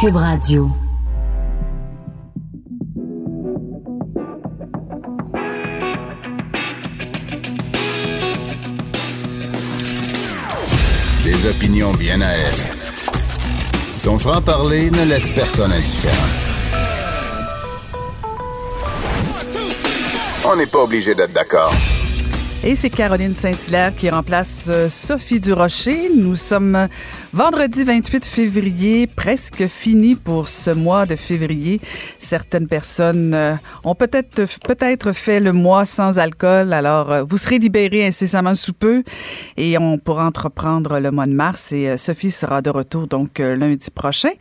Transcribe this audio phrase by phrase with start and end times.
[0.00, 0.70] Cube Radio.
[11.24, 12.54] Des opinions bien à elle.
[13.96, 16.14] Son franc-parler ne laisse personne indifférent.
[20.44, 21.74] On n'est pas obligé d'être d'accord.
[22.68, 26.10] Et c'est Caroline Saint-Hilaire qui remplace euh, Sophie Durocher.
[26.14, 26.88] Nous sommes
[27.32, 31.80] vendredi 28 février, presque fini pour ce mois de février.
[32.18, 37.58] Certaines personnes euh, ont peut-être peut-être fait le mois sans alcool, alors euh, vous serez
[37.58, 39.02] libérés incessamment sous peu
[39.56, 43.90] et on pourra entreprendre le mois de mars et Sophie sera de retour donc lundi
[43.90, 44.32] prochain.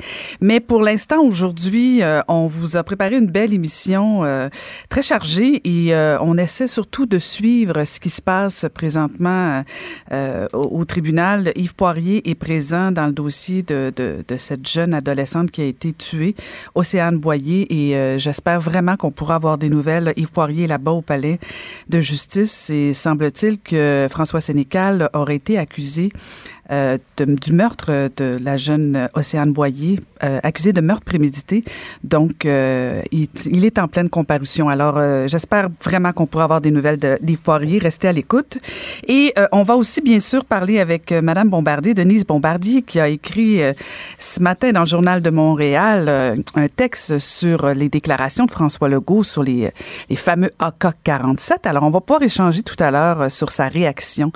[0.42, 4.24] Mais pour l'instant, aujourd'hui, on vous a préparé une belle émission
[4.90, 9.64] très chargée et on essaie surtout de suivre ce qui qui se passe présentement
[10.12, 11.52] euh, au, tribunal.
[11.56, 15.66] Yves Poirier est présent dans le dossier de, de, de cette jeune adolescente qui a
[15.66, 16.36] été tuée,
[16.76, 20.14] Océane Boyer, et euh, j'espère vraiment qu'on pourra avoir des nouvelles.
[20.18, 21.40] Yves Poirier est là-bas au palais
[21.90, 26.12] de justice et semble-t-il que François Sénécal aurait été accusé
[26.72, 31.64] euh, du meurtre de la jeune Océane Boyer, euh, accusée de meurtre prémédité.
[32.04, 34.68] Donc, euh, il, est en pleine comparution.
[34.68, 37.80] Alors, j'espère vraiment qu'on pourra avoir des nouvelles d'Yves Poirier.
[37.80, 38.58] Restez à l'écoute.
[39.08, 43.62] Et on va aussi, bien sûr, parler avec Madame Bombardier, Denise Bombardier, qui a écrit
[44.18, 49.24] ce matin dans le Journal de Montréal un texte sur les déclarations de François Legault
[49.24, 49.72] sur les,
[50.10, 51.66] les fameux AK-47.
[51.66, 54.32] Alors, on va pouvoir échanger tout à l'heure sur sa réaction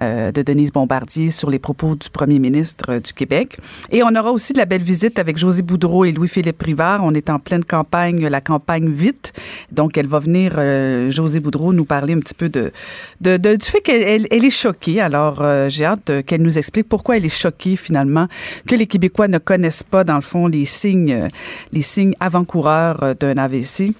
[0.00, 3.58] de Denise Bombardier sur les propos du premier ministre euh, du Québec.
[3.90, 7.00] Et on aura aussi de la belle visite avec José Boudreau et Louis-Philippe Rivard.
[7.04, 9.32] On est en pleine campagne, la campagne vite.
[9.72, 12.72] Donc, elle va venir, euh, José Boudreau, nous parler un petit peu de,
[13.20, 15.00] de, du fait qu'elle elle, est choquée.
[15.00, 18.26] Alors, euh, j'ai hâte qu'elle nous explique pourquoi elle est choquée finalement
[18.66, 21.28] que les Québécois ne connaissent pas, dans le fond, les signes,
[21.72, 23.92] les signes avant-coureurs d'un AVC.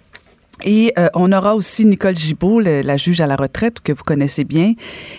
[0.64, 4.44] Et euh, on aura aussi Nicole Gibault, la juge à la retraite que vous connaissez
[4.44, 4.72] bien,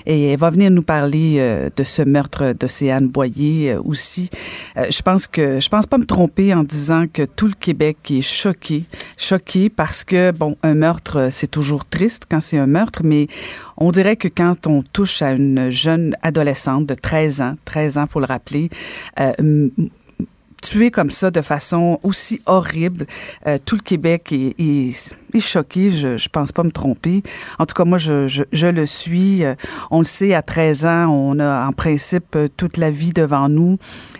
[0.06, 4.30] et elle va venir nous parler euh, de ce meurtre d'Océane Boyer euh, aussi.
[4.76, 8.22] je pense que je pense pas me tromper en disant que tout le Québec est
[8.22, 8.86] choqué,
[9.18, 13.28] choqué parce que bon, un meurtre c'est toujours triste quand c'est un meurtre, mais
[13.78, 18.06] on dirait que quand on touche à une jeune adolescente de 13 ans, 13 ans
[18.08, 18.70] faut le rappeler,
[20.68, 23.06] tuer comme ça de façon aussi horrible.
[23.46, 27.22] Euh, tout le Québec est, choqué, je, je pense pas me tromper.
[27.60, 29.46] En tout cas, moi, je, le suis.
[29.46, 29.54] Euh,
[29.92, 33.48] on le sait, à 13 ans, on a en principe euh, toute la vie devant
[33.48, 33.78] nous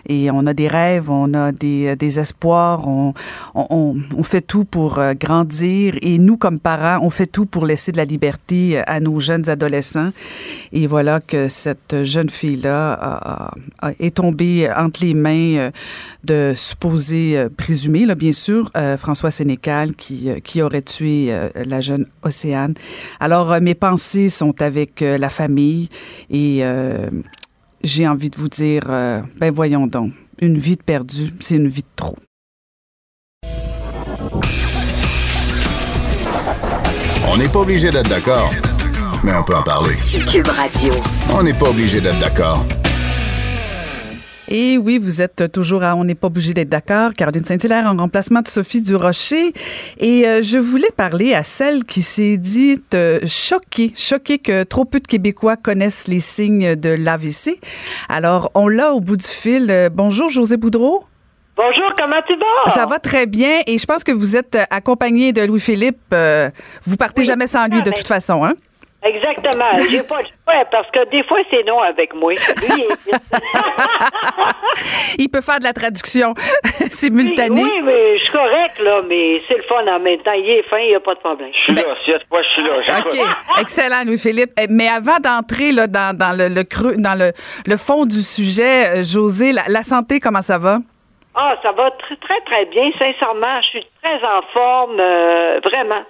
[0.08, 3.12] et on a des rêves, on a des, espoirs, on,
[3.54, 7.92] on, on fait tout pour grandir et nous, comme parents, on fait tout pour laisser
[7.92, 10.10] de la liberté à nos jeunes adolescents.
[10.72, 13.50] Et voilà que cette jeune fille-là
[13.98, 15.70] est tombée entre les mains
[16.24, 21.32] de supposé euh, présumé, là, bien sûr, euh, François Sénécal qui, euh, qui aurait tué
[21.54, 22.74] la jeune Océane.
[23.20, 25.88] Alors, mes pensées sont avec la famille
[26.30, 26.62] et
[27.82, 31.82] j'ai envie de vous dire, ben voyons donc, une vie de perdue, c'est une vie
[31.82, 32.16] de trop.
[37.28, 38.52] On n'est pas obligé d'être d'accord,
[39.22, 39.94] mais on peut en parler.
[40.30, 40.94] Cube Radio.
[41.32, 42.64] On n'est pas obligé d'être d'accord.
[44.50, 47.12] Et oui, vous êtes toujours à On n'est pas obligé d'être d'accord.
[47.12, 49.52] Caroline Saint-Hilaire en remplacement de Sophie Durocher.
[49.98, 54.86] Et euh, je voulais parler à celle qui s'est dite euh, choquée, choquée que trop
[54.86, 57.60] peu de Québécois connaissent les signes de l'AVC.
[58.08, 59.66] Alors, on l'a au bout du fil.
[59.70, 61.04] Euh, bonjour, José Boudreau.
[61.54, 62.70] Bonjour, comment tu vas?
[62.70, 66.14] Ça va très bien et je pense que vous êtes accompagné de Louis-Philippe.
[66.84, 68.54] vous partez jamais sans lui de toute façon, hein?
[69.02, 69.70] Exactement.
[69.90, 72.32] J'ai pas le choix parce que des fois c'est non avec moi.
[72.32, 72.84] Lui,
[75.18, 76.34] il peut faire de la traduction
[76.90, 77.62] simultanée.
[77.62, 80.32] Oui, mais je suis correct là, mais c'est le fun en même temps.
[80.32, 81.50] Il est fin, il n'y a pas de problème.
[81.52, 82.18] Je suis là, si je
[82.54, 82.98] suis là.
[82.98, 83.60] OK.
[83.60, 84.50] Excellent, Louis-Philippe.
[84.60, 87.32] Eh, mais avant d'entrer là, dans, dans le, le, creux, dans le,
[87.66, 90.78] le fond du sujet, euh, José, la, la santé, comment ça va?
[91.34, 92.90] Ah, ça va très, très, très bien.
[92.98, 96.02] Sincèrement, je suis très en forme, euh, vraiment.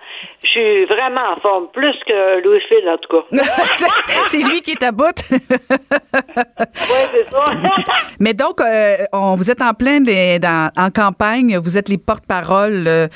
[0.45, 3.45] Je suis vraiment en forme, plus que Louis Phil, en tout cas.
[4.27, 5.15] c'est lui qui est à bout.
[5.31, 5.39] oui,
[7.13, 7.45] c'est ça.
[8.21, 11.59] Mais donc, euh, on, vous êtes en plein dans, en campagne.
[11.59, 13.09] Vous êtes les porte-parole euh,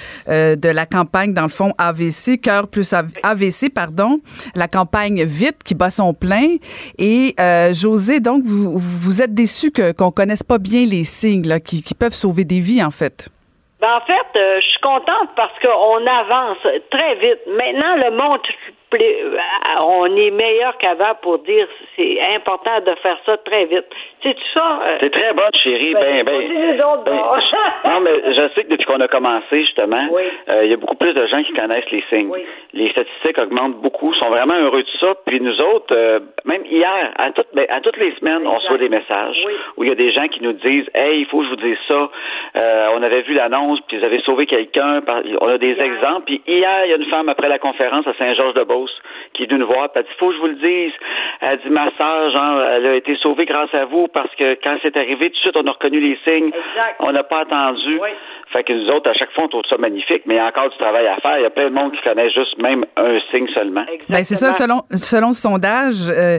[0.57, 4.21] de la campagne, dans le fond, AVC, cœur plus AVC, pardon.
[4.55, 6.57] La campagne Vite qui bat son plein.
[6.99, 7.35] Et
[7.73, 11.95] José, donc, vous, vous êtes déçu qu'on connaisse pas bien les signes là, qui, qui
[11.95, 13.29] peuvent sauver des vies, en fait.
[13.83, 16.59] Ben, en fait, euh, je suis contente parce qu'on avance
[16.93, 17.41] très vite.
[17.49, 18.39] Maintenant, le monde
[19.81, 21.67] on est meilleur qu'avant pour dire
[21.97, 23.87] c'est important de faire ça très vite.
[24.23, 24.81] C'est tout ça.
[24.87, 25.95] euh, C'est très bonne, chérie.
[25.95, 27.03] Ben, ben, ben, bon.
[27.91, 30.23] non, mais je sais que depuis qu'on a commencé, justement, Oui.
[30.49, 32.29] euh, il y a beaucoup plus de gens qui connaissent les signes.
[32.31, 32.41] Oui.
[32.73, 35.15] Les statistiques augmentent beaucoup, sont vraiment heureux de ça.
[35.27, 38.63] Puis nous autres, euh, même hier, à, toutes, ben, à toutes les semaines, on Exact.
[38.63, 39.53] reçoit des messages Oui.
[39.77, 41.57] où il y a des gens qui nous disent Hey, il faut que je vous
[41.57, 42.09] dise ça.
[42.57, 45.01] Euh, on avait vu l'annonce, puis vous avez sauvé quelqu'un.
[45.41, 46.27] On a des exemples.
[46.27, 48.82] Puis hier, il y a une femme après la conférence à Saint-Georges-de-Beauce
[49.35, 49.91] qui est venue nous voir.
[49.93, 50.93] Puis elle dit Faut que je vous le dise.
[51.41, 54.77] Elle dit Ma sœur, genre, elle a été sauvée grâce à vous parce que quand
[54.83, 56.49] c'est arrivé, tout de suite, on a reconnu les signes.
[56.49, 56.97] Exact.
[57.01, 57.99] On n'a pas attendu.
[58.01, 58.11] Oui.
[58.53, 60.47] Fait que nous autres, à chaque fois, on trouve ça magnifique, mais il y a
[60.47, 61.39] encore du travail à faire.
[61.39, 63.85] Il y a plein de monde qui connaît juste même un signe seulement.
[64.11, 66.39] Ben, c'est ça, selon, selon le sondage, euh,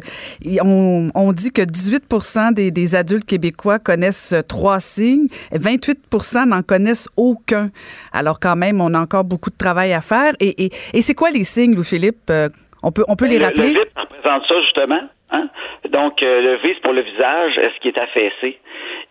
[0.63, 6.47] on, on dit que 18 des, des adultes québécois connaissent euh, trois signes, et 28%
[6.47, 7.69] n'en connaissent aucun.
[8.11, 10.33] Alors quand même, on a encore beaucoup de travail à faire.
[10.39, 12.29] Et, et, et c'est quoi les signes, Louis-Philippe?
[12.33, 12.47] Euh,
[12.81, 13.73] on peut, on peut les Le- rappeler?
[13.73, 15.01] Le VIP représente ça, justement.
[15.31, 15.47] Hein?
[15.89, 18.59] Donc, euh, le V, c'est pour le visage, est-ce qui est affaissé?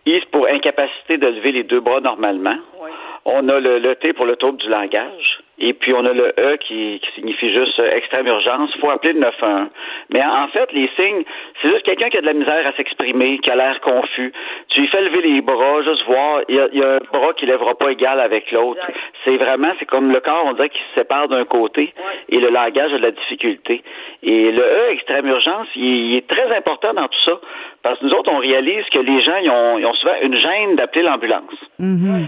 [0.05, 2.55] I, c'est pour incapacité de lever les deux bras normalement?
[2.81, 2.91] Oui.
[3.25, 5.39] On a le, le T pour le trouble du langage.
[5.59, 8.71] Et puis, on a le E qui, qui signifie juste euh, extrême urgence.
[8.75, 9.69] Il faut appeler le 911.
[10.09, 11.23] Mais en fait, les signes,
[11.61, 14.33] c'est juste quelqu'un qui a de la misère à s'exprimer, qui a l'air confus.
[14.69, 16.41] Tu lui fais lever les bras, juste voir.
[16.49, 18.81] Il y a, il y a un bras qui lèvera pas égal avec l'autre.
[19.23, 21.93] C'est vraiment, c'est comme le corps, on dirait qu'il se sépare d'un côté
[22.29, 23.83] et le langage a de la difficulté.
[24.23, 27.39] Et le E, extrême urgence, il, il est très important dans tout ça.
[27.83, 30.37] Parce que nous autres, on réalise que les gens, ils ont, ils ont souvent une
[30.37, 31.53] gêne d'appeler l'ambulance.
[31.79, 32.27] Mhm.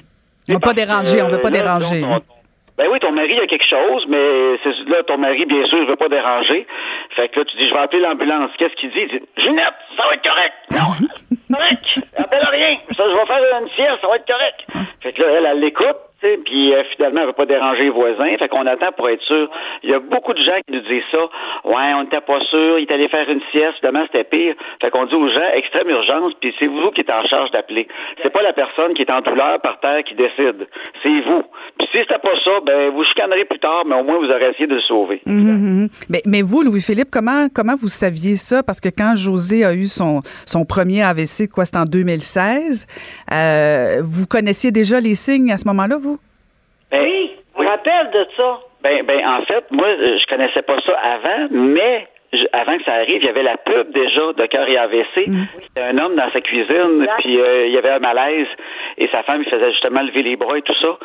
[0.49, 2.01] On veut pas déranger, on veut pas là, déranger.
[2.77, 5.87] Ben oui, ton mari a quelque chose, mais c'est là, ton mari, bien sûr, il
[5.87, 6.67] veut pas déranger.
[7.15, 8.51] Fait que là, tu dis, je vais appeler l'ambulance.
[8.57, 8.99] Qu'est-ce qu'il dit?
[8.99, 10.53] Il dit, Ginette, ça va être correct.
[10.71, 11.85] Non, correct.
[12.17, 12.77] Appelle rien.
[12.97, 14.87] Ça, je vais faire une sieste, ça va être correct.
[15.01, 15.95] Fait que là, elle, elle l'écoute,
[16.43, 18.37] puis euh, finalement, elle veut pas déranger les voisins.
[18.37, 19.49] Fait qu'on attend pour être sûr.
[19.83, 21.23] Il y a beaucoup de gens qui nous disent ça.
[21.63, 24.55] Ouais, on n'était pas sûr, il est allé faire une sieste, finalement, c'était pire.
[24.81, 27.87] Fait qu'on dit aux gens, extrême urgence, puis c'est vous qui êtes en charge d'appeler.
[28.21, 30.67] C'est pas la personne qui est en douleur par terre qui décide.
[31.03, 31.43] C'est vous.
[31.77, 34.49] Puis si c'était pas ça, ben, vous chicanerez plus tard, mais au moins, vous aurez
[34.49, 35.21] essayé de le sauver.
[35.25, 35.89] Mhm, mhm.
[36.09, 38.63] mais, mais vous, Louis-Philippe, comment, comment vous saviez ça?
[38.63, 42.87] Parce que quand José a eu son, son premier AVC, quoi, c'était en 2016,
[43.31, 46.14] euh, vous connaissiez déjà les signes à ce moment-là, vous?
[46.91, 48.59] Ben, Oui, je me rappelle de ça.
[48.81, 52.07] Ben, ben, en fait, moi, euh, je connaissais pas ça avant, mais
[52.53, 55.25] avant que ça arrive, il y avait la pub déjà de cœur et AVC.
[55.61, 58.47] C'était un homme dans sa cuisine, puis euh, il y avait un malaise,
[58.97, 60.97] et sa femme, il faisait justement lever les bras et tout ça.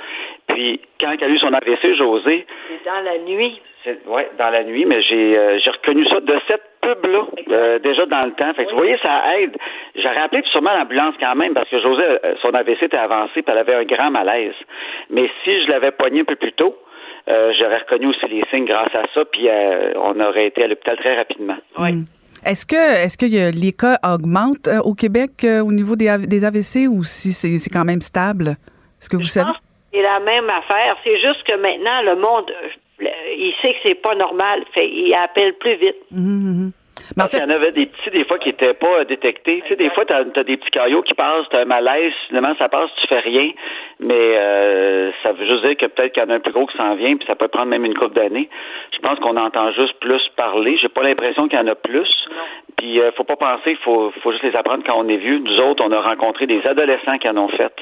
[0.49, 3.61] Puis quand il a eu son AVC, José, C'est dans la nuit.
[4.07, 8.07] Ouais, dans la nuit, mais j'ai euh, j'ai reconnu ça de cette pub-là, euh, déjà
[8.07, 8.53] dans le temps.
[8.55, 9.57] Fait que vous voyez, ça aide.
[9.97, 13.45] J'aurais appelé sûrement l'ambulance quand même, parce que José, euh, son AVC était avancé, puis
[13.47, 14.55] elle avait un grand malaise.
[15.11, 16.77] Mais si je l'avais poigné un peu plus tôt,
[17.29, 20.69] euh, j'aurais reconnu aussi les signes grâce à ça, puis euh, on aurait été à
[20.69, 21.57] l'hôpital très rapidement.
[21.79, 22.05] Mm.
[22.45, 26.89] Est-ce que, est-ce que les cas augmentent euh, au Québec euh, au niveau des, AVC
[26.89, 28.57] ou si c'est, c'est quand même stable?
[28.99, 29.51] Est-ce que vous Je savez?
[29.93, 30.97] c'est la même affaire.
[31.05, 32.51] C'est juste que maintenant, le monde,
[33.01, 34.65] il sait que c'est pas normal.
[34.73, 35.97] Fait, il appelle plus vite.
[36.11, 36.73] Mhm, mhm.
[37.17, 39.63] Mais en fait, y en avait des petits, des fois, qui n'étaient pas euh, détectés.
[39.63, 42.13] Tu sais, des fois, tu as, des petits caillots qui passent, tu as un malaise,
[42.29, 43.51] finalement, ça passe, tu fais rien.
[43.99, 46.67] Mais euh, ça veut juste dire que peut-être qu'il y en a un plus gros
[46.67, 48.49] qui s'en vient, puis ça peut prendre même une couple d'années.
[48.95, 50.77] Je pense qu'on entend juste plus parler.
[50.79, 52.09] J'ai pas l'impression qu'il y en a plus.
[52.77, 55.39] Puis, euh, faut pas penser, faut, faut juste les apprendre quand on est vieux.
[55.39, 57.73] Nous autres, on a rencontré des adolescents qui en ont fait.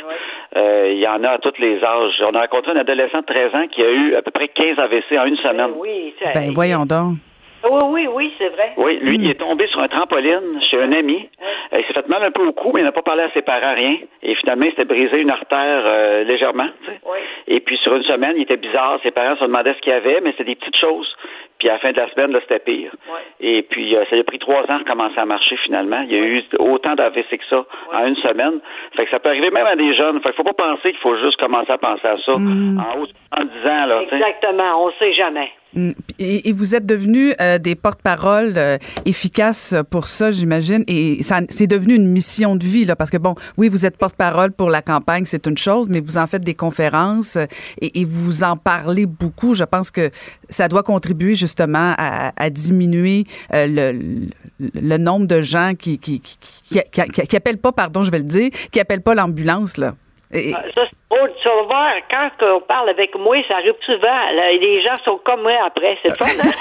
[0.56, 2.22] Euh, Il y en a à tous les âges.
[2.26, 4.78] On a rencontré un adolescent de 13 ans qui a eu à peu près 15
[4.78, 5.70] AVC en une semaine.
[5.76, 7.16] Oui, ça- ben voyons donc.
[7.64, 8.72] Oui, oui, oui, c'est vrai.
[8.76, 11.28] Oui, lui, il est tombé sur un trampoline chez un ami.
[11.72, 13.30] Euh, il s'est fait mal un peu au cou, mais il n'a pas parlé à
[13.30, 13.96] ses parents, rien.
[14.22, 16.68] Et finalement, il s'était brisé une artère euh, légèrement.
[16.84, 17.00] tu sais.
[17.04, 17.18] Oui.
[17.48, 18.98] Et puis, sur une semaine, il était bizarre.
[19.02, 21.14] Ses parents se demandaient ce qu'il y avait, mais c'était des petites choses.
[21.58, 22.92] Puis, à la fin de la semaine, là, c'était pire.
[23.10, 23.20] Ouais.
[23.40, 26.00] Et puis, euh, ça lui a pris trois ans de recommencer à marcher, finalement.
[26.08, 28.60] Il y a eu autant d'AVC que ça en une semaine.
[28.96, 30.20] Fait que ça peut arriver même à des jeunes.
[30.20, 33.06] Fait qu'il faut pas penser qu'il faut juste commencer à penser à ça en haut
[33.06, 34.16] de 70 ans, là, tu sais.
[34.16, 35.50] Exactement, on sait jamais.
[35.74, 35.90] Mm.
[36.18, 40.82] Et, vous êtes devenus euh, des porte-paroles euh, efficaces pour ça, j'imagine.
[40.86, 43.96] Et ça, c'est devenu une mission de vie, là, parce que bon, oui, vous êtes
[43.96, 47.44] porte-parole pour la campagne, c'est une chose, mais vous en faites des conférences euh,
[47.80, 49.54] et, et vous en parlez beaucoup.
[49.54, 50.10] Je pense que
[50.48, 54.28] ça doit contribuer justement à, à diminuer euh, le,
[54.74, 56.38] le, nombre de gens qui qui, qui,
[56.70, 56.80] qui,
[57.28, 59.94] qui, appellent pas, pardon, je vais le dire, qui appellent pas l'ambulance, là.
[60.32, 60.62] Et- Ah,
[61.10, 61.32] drôle.
[61.42, 64.30] Tu vas voir, quand on parle avec moi, ça arrive souvent.
[64.32, 65.98] Là, les gens sont comme moi après.
[66.02, 66.50] C'est fun, hein?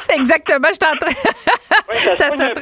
[0.00, 1.14] c'est exactement, je suis en train.
[2.12, 2.54] ça pogne se la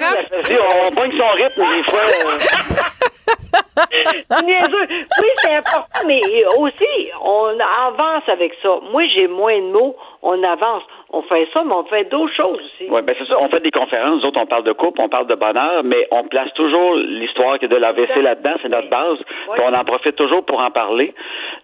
[0.43, 0.59] saisie.
[0.61, 2.05] On, on pogne son rythme des fois.
[4.43, 4.87] niaiseux.
[4.91, 6.21] Oui, c'est important mais
[6.59, 8.79] aussi, on avance avec ça.
[8.91, 12.59] Moi, j'ai moins de mots, on avance on fait ça, mais on fait d'autres choses
[12.59, 12.87] aussi.
[12.91, 13.37] Oui, ben c'est ça.
[13.41, 16.07] On fait des conférences, nous autres, on parle de couple, on parle de bonheur, mais
[16.11, 19.19] on place toujours l'histoire de l'AVC là-dedans, c'est notre base.
[19.59, 21.15] on en profite toujours pour en parler.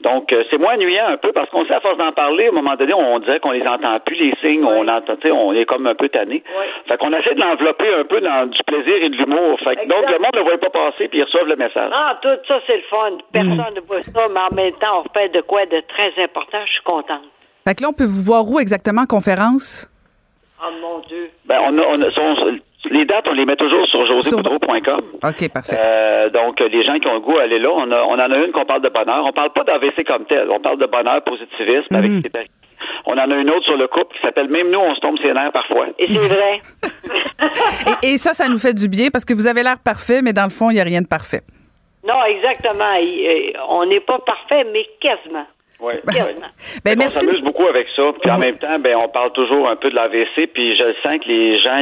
[0.00, 2.48] Donc, euh, c'est moins ennuyant un peu parce qu'on sait à force d'en parler, à
[2.48, 5.64] un moment donné, on dirait qu'on les entend plus, les signes, on entend, on est
[5.64, 6.42] comme un peu tanné.
[6.88, 9.58] Fait qu'on essaie de l'envelopper un peu dans du plaisir et de l'humour.
[9.60, 11.90] Fait que, donc, le monde ne le voit pas passer puis ils reçoivent le message.
[11.92, 13.18] Ah, tout ça, c'est le fun.
[13.32, 16.58] Personne ne voit ça, mais en même temps, on fait de quoi de très important.
[16.66, 17.22] Je suis contente.
[17.66, 19.88] Fait que là, on peut vous voir où exactement en conférence?
[20.62, 21.30] Oh mon Dieu.
[21.46, 22.10] Ben, on a, on a
[22.90, 25.02] les dates, on les met toujours sur joséboudreau.com.
[25.22, 25.76] OK, parfait.
[25.78, 27.70] Euh, donc, les gens qui ont le goût, allez là.
[27.72, 29.24] On, a, on en a une qu'on parle de bonheur.
[29.24, 30.50] On parle pas d'AVC comme tel.
[30.50, 32.22] On parle de bonheur, positivisme avec mhm.
[33.06, 35.18] On en a une autre sur le couple qui s'appelle Même nous, on se tombe
[35.18, 35.86] ses nerfs parfois.
[35.98, 36.60] Et c'est vrai.
[38.02, 40.44] et, ça, ça nous fait du bien parce que vous avez l'air parfait, mais dans
[40.44, 41.42] le fond, il n'y a rien de parfait.
[42.06, 42.84] Non, exactement.
[43.70, 45.46] On n'est pas parfait, mais quasiment.
[45.84, 45.94] Oui.
[46.84, 48.02] Ben, on s'amuse beaucoup avec ça.
[48.20, 50.48] Puis en même temps, ben, on parle toujours un peu de l'AVC.
[50.52, 51.78] Puis je sens que les gens,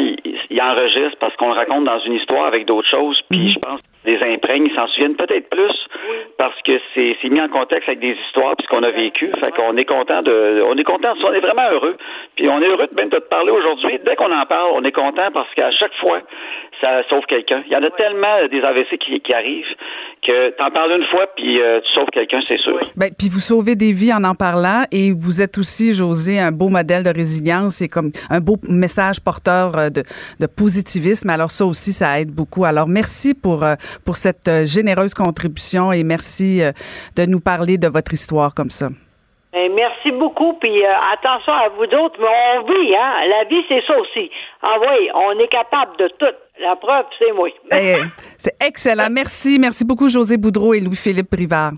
[0.50, 3.21] ils enregistrent parce qu'on le raconte dans une histoire avec d'autres choses.
[3.28, 3.49] Puis mhm.
[3.50, 5.73] je pense les imprègnent, ils s'en souviennent peut-être plus
[6.37, 9.30] parce que c'est mis en contexte avec des histoires puis ce qu'on a vécu.
[9.38, 11.97] Fait qu'on est content de on est content on est vraiment heureux.
[12.37, 14.00] Puis on est heureux de même de te parler aujourd'hui.
[14.04, 16.21] Dès qu'on en parle, on est content parce qu'à chaque fois,
[16.80, 17.62] ça sauve quelqu'un.
[17.66, 19.75] Il y en a tellement des AVC qui, qui arrivent
[20.23, 22.79] que t'en parles une fois puis euh, tu sauves quelqu'un, c'est sûr.
[22.97, 26.52] Ben, puis vous sauvez des vies en en parlant et vous êtes aussi, José, un
[26.52, 30.02] beau modèle de résilience et comme un beau message porteur euh, de,
[30.41, 31.31] de positivisme.
[31.31, 32.64] Alors ça aussi, ça aide beaucoup.
[32.64, 33.75] Alors merci pour euh,
[34.05, 36.61] pour cette euh, généreuse contribution et merci
[37.17, 38.88] de nous parler de votre histoire comme ça.
[39.52, 43.28] Ben, merci beaucoup, puis euh, attention à vous d'autres, mais on vit, hein?
[43.28, 44.30] La vie, c'est ça aussi.
[44.62, 46.35] Ah oui, on est capable de tout.
[46.59, 47.50] La preuve, c'est moi.
[47.71, 47.99] Eh,
[48.38, 49.09] c'est excellent.
[49.11, 49.59] Merci.
[49.59, 51.73] Merci beaucoup, José Boudreau et Louis-Philippe Privard.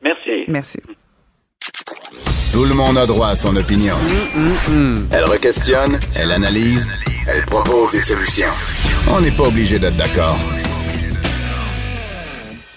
[0.00, 0.44] Merci.
[0.46, 0.78] Merci.
[2.52, 3.96] Tout le monde a droit à son opinion.
[5.12, 6.90] Elle requestionne, elle analyse,
[7.28, 8.46] elle propose des solutions.
[9.12, 10.36] On n'est pas obligé d'être d'accord.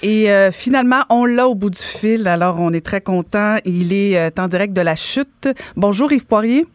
[0.04, 2.28] Et euh, finalement, on l'a au bout du fil.
[2.28, 3.58] Alors, on est très content.
[3.66, 5.50] Il est euh, en direct de la chute.
[5.76, 6.66] Bonjour Yves Poirier.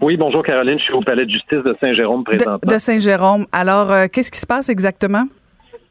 [0.00, 0.78] Oui, bonjour Caroline.
[0.78, 2.58] Je suis au palais de justice de Saint-Jérôme présentement.
[2.62, 3.46] De, Saint-Jérôme.
[3.52, 5.24] Alors, euh, qu'est-ce qui se passe exactement?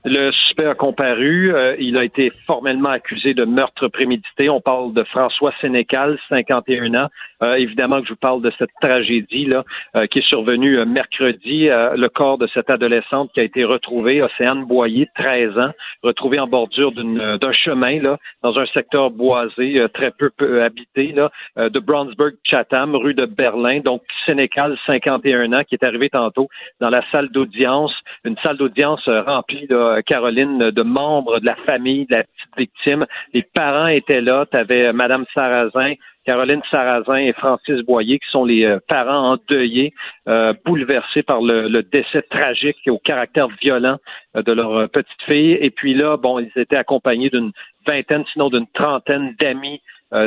[0.05, 1.53] Le suspect a comparu.
[1.79, 4.49] il a été formellement accusé de meurtre prémédité.
[4.49, 7.09] On parle de François Sénécal, 51 ans,
[7.43, 9.63] euh, évidemment que je vous parle de cette tragédie là
[9.95, 11.67] euh, qui est survenue euh, mercredi.
[11.67, 15.71] le corps de cette adolescente qui a été retrouvé, Océane Boyer, 13 ans,
[16.03, 20.31] retrouvée en bordure d'un chemin là dans un secteur boisé très peu,
[20.63, 23.79] habité là de Brownsburg Chatham, rue de Berlin.
[23.79, 26.47] Donc Sénécal, 51 ans, qui est arrivé tantôt
[26.79, 32.05] dans la salle d'audience, une salle d'audience remplie de Caroline de membres de la famille
[32.05, 32.99] de la petite victime.
[33.33, 34.45] Les parents étaient là.
[34.51, 35.93] Tu avais Madame Sarrazin,
[36.27, 39.93] Caroline Sarrazin et Francis Boyer, qui sont les euh, parents endeuillés,
[40.27, 43.97] euh, bouleversés par le, décès tragique et au caractère violent
[44.35, 45.53] euh, de leur petite fille.
[45.61, 47.53] Et puis là, bon, ils étaient accompagnés d'une
[47.87, 49.81] vingtaine, sinon d'une trentaine d'amis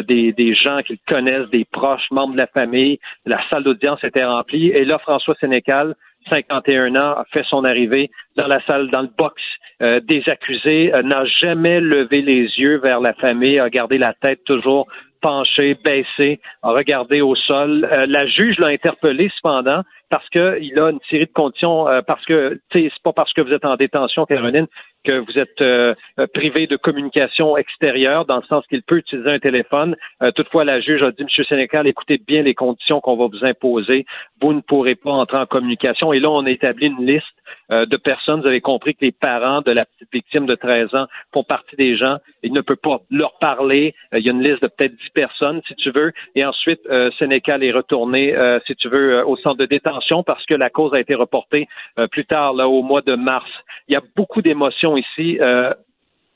[0.08, 2.98] des, des, gens qu'ils connaissent, des proches, membres de la famille.
[3.24, 4.68] La salle d'audience était remplie.
[4.68, 5.94] Et là, François Sénécal,
[6.28, 9.42] 51 ans, a fait son arrivée dans la salle, dans le box
[9.80, 14.86] des accusés, n'a jamais levé les yeux vers la famille, a gardé la tête toujours
[15.20, 17.88] penché, baissé, a regardé au sol.
[17.90, 22.24] Euh, la juge l'a interpellé cependant parce qu'il a une série de conditions, euh, parce
[22.24, 24.66] que c'est pas parce que vous êtes en détention, Caroline,
[25.04, 25.94] que vous êtes euh,
[26.34, 29.96] privé de communication extérieure, dans le sens qu'il peut utiliser un téléphone.
[30.22, 33.44] Euh, toutefois, la juge a dit, Monsieur Sénécal, écoutez bien les conditions qu'on va vous
[33.44, 34.04] imposer.
[34.40, 36.12] Vous ne pourrez pas entrer en communication.
[36.12, 37.24] Et là, on a établi une liste
[37.70, 38.40] euh, de personnes.
[38.40, 41.76] Vous avez compris que les parents de la petite victime de 13 ans font partie
[41.76, 42.18] des gens.
[42.42, 43.94] Il ne peut pas leur parler.
[44.12, 46.12] il y a une liste de peut-être 10 personnes, si tu veux.
[46.34, 46.80] Et ensuite,
[47.18, 48.34] Sénécal est retourné,
[48.66, 51.68] si tu veux, au centre de détention parce que la cause a été reportée
[52.10, 53.50] plus tard, là, au mois de mars.
[53.88, 55.38] Il y a beaucoup d'émotions ici.
[55.40, 55.72] Euh,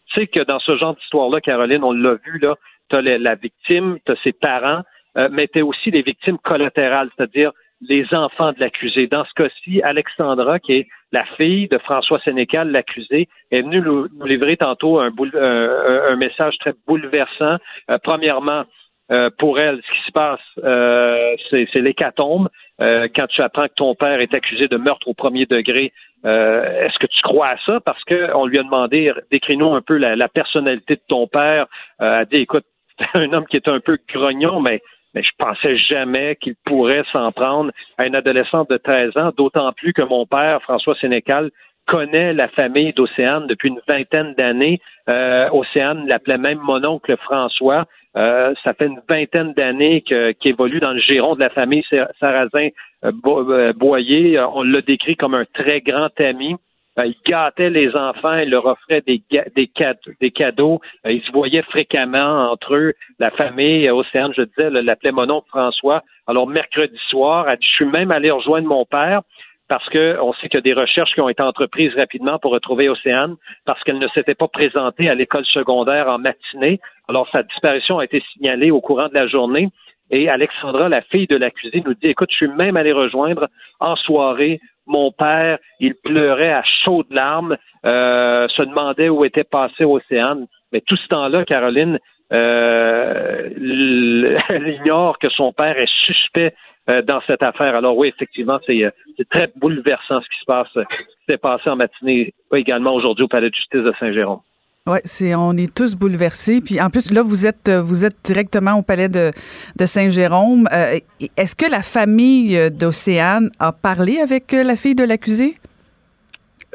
[0.06, 2.56] tu sais que dans ce genre d'histoire-là, Caroline, on l'a vu, là,
[2.90, 4.82] tu as la, victime, tu as ses parents,
[5.16, 9.06] euh, mais tu aussi les victimes collatérales, c'est-à-dire les enfants de l'accusé.
[9.06, 14.08] Dans ce cas-ci, Alexandra, qui est la fille de François Sénécal, l'accusé, est venue nous,
[14.24, 17.58] livrer tantôt un, un, message très bouleversant.
[17.90, 18.64] Euh, premièrement,
[19.10, 22.48] euh, pour elle, ce qui se passe, euh, c'est l'hécatombe.
[22.80, 25.92] Euh, quand tu apprends que ton père est accusé de meurtre au premier degré,
[26.24, 27.80] est-ce que tu crois à ça?
[27.80, 31.66] Parce qu'on lui a demandé, décris-nous un peu la, personnalité de ton père.
[31.98, 32.64] elle a dit, écoute,
[33.14, 34.80] un homme qui est un peu grognon, mais,
[35.14, 39.72] mais je pensais jamais qu'il pourrait s'en prendre à une adolescente de 13 ans, d'autant
[39.72, 41.50] plus que mon père, François Sénécal,
[41.86, 44.80] connaît la famille d'Océane depuis une vingtaine d'années.
[45.08, 47.84] Euh, Océane l'appelait même mon oncle François.
[48.16, 51.84] Euh, ça fait une vingtaine d'années qu'il évolue dans le giron de la famille
[52.20, 52.68] Sarrazin
[53.04, 54.40] euh, Boyer.
[54.54, 56.56] On l'a décrit comme un très grand ami.
[56.98, 59.20] Il gâtait les enfants, il leur offrait des,
[59.56, 60.80] des, cadeaux, cadeaux.
[61.04, 62.94] ils se voyaient fréquemment entre eux.
[63.18, 66.02] La famille Océane, je disais, l'appelait mon oncle François.
[66.26, 69.22] Alors, mercredi soir, je suis même allé rejoindre mon père
[69.68, 72.88] parce qu'on sait qu'il y a des recherches qui ont été entreprises rapidement pour retrouver
[72.88, 76.80] Océane, parce qu'elle ne s'était pas présentée à l'école secondaire en matinée.
[77.08, 79.70] Alors, sa disparition a été signalée au courant de la journée.
[80.10, 83.48] Et Alexandra, la fille de l'accusé, nous dit, écoute, je suis même allé rejoindre
[83.80, 85.58] en soirée mon père.
[85.80, 87.56] Il pleurait à chaudes larmes,
[87.86, 90.46] euh, se demandait où était passé Océane.
[90.72, 91.98] Mais tout ce temps-là, Caroline,
[92.32, 93.50] euh,
[94.48, 96.54] elle ignore que son père est suspect
[96.90, 97.74] euh, dans cette affaire.
[97.74, 101.38] Alors oui, effectivement, euh, c'est très bouleversant ce qui se passe, euh, ce qui s'est
[101.38, 104.40] passé en matinée, également aujourd'hui au Palais de justice de Saint-Jérôme.
[104.86, 106.60] Oui, c'est on est tous bouleversés.
[106.60, 109.30] Puis en plus, là, vous êtes vous êtes directement au palais de,
[109.78, 110.68] de Saint-Jérôme.
[111.38, 115.54] Est-ce que la famille d'Océane a parlé avec la fille de l'accusé?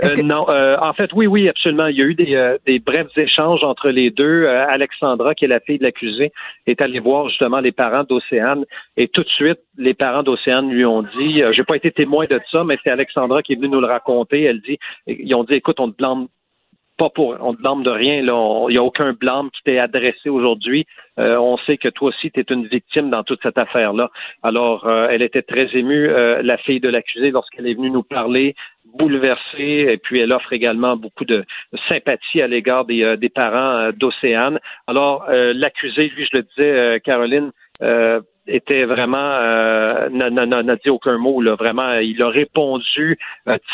[0.03, 1.87] Euh, non, euh, en fait, oui, oui, absolument.
[1.87, 4.47] Il y a eu des, euh, des brefs échanges entre les deux.
[4.47, 6.31] Alexandra, qui est la fille de l'accusé,
[6.67, 8.63] est allée voir justement les parents d'Océane.
[8.95, 12.39] Et tout de suite, les parents d'Océane lui ont dit, j'ai pas été témoin de
[12.51, 14.43] ça, mais c'est Alexandra qui est venue nous le raconter.
[14.43, 16.27] Elle dit, ils ont dit, écoute, on te blâme
[16.99, 18.21] pas pour, on te blâme de rien.
[18.21, 20.85] Là, il n'y a aucun blâme qui t'est adressé aujourd'hui.
[21.17, 24.09] on sait que toi aussi, tu es une victime dans toute cette affaire-là.
[24.43, 28.55] Alors, elle était très émue, la fille de l'accusé, lorsqu'elle est venue nous parler
[28.97, 31.43] bouleversée et puis elle offre également beaucoup de
[31.87, 34.59] sympathie à l'égard des, euh, des parents euh, d'Océane.
[34.87, 37.51] Alors, euh, l'accusé, lui, je le disais, Caroline,
[38.47, 39.39] était vraiment
[40.09, 43.17] n'a dit aucun mot là vraiment il a répondu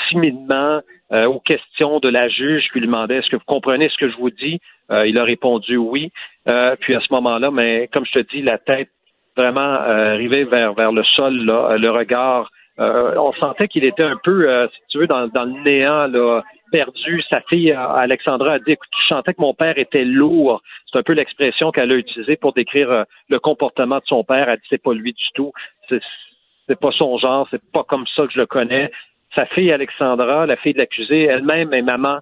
[0.09, 4.09] timidement aux questions de la juge qui lui demandait est-ce que vous comprenez ce que
[4.09, 4.59] je vous dis?
[4.89, 6.11] Il a répondu oui
[6.79, 8.89] puis à ce moment-là mais comme je te dis la tête
[9.37, 14.17] vraiment arrivée vers vers le sol là, le regard euh, on sentait qu'il était un
[14.21, 17.21] peu, euh, si tu veux, dans, le néant, là, perdu.
[17.29, 20.61] Sa fille, euh, Alexandra, a dit écoute, je sentais que mon père était lourd.
[20.91, 24.49] C'est un peu l'expression qu'elle a utilisée pour décrire le comportement de son père.
[24.49, 25.53] Elle dit c'est pas lui du tout.
[25.87, 26.01] C'est,
[26.67, 28.91] c'est pas son genre, c'est pas comme ça que je le connais.
[29.35, 32.19] Sa fille, Alexandra, la fille de l'accusé, elle-même est maman.